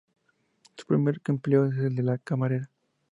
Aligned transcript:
Su 0.75 0.87
primero 0.87 1.19
empleo 1.27 1.67
es 1.67 1.77
el 1.77 1.95
de 1.97 2.19
camarera. 2.23 2.71